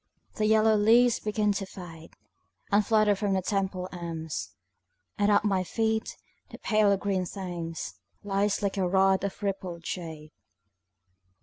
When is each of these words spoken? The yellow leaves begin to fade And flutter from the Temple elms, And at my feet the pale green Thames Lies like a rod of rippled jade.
The 0.37 0.47
yellow 0.47 0.75
leaves 0.77 1.19
begin 1.19 1.51
to 1.51 1.65
fade 1.67 2.15
And 2.71 2.83
flutter 2.83 3.13
from 3.15 3.33
the 3.35 3.43
Temple 3.43 3.87
elms, 3.91 4.55
And 5.19 5.29
at 5.31 5.43
my 5.45 5.63
feet 5.63 6.17
the 6.49 6.57
pale 6.57 6.97
green 6.97 7.23
Thames 7.27 7.99
Lies 8.23 8.63
like 8.63 8.77
a 8.77 8.87
rod 8.89 9.23
of 9.23 9.43
rippled 9.43 9.83
jade. 9.83 10.31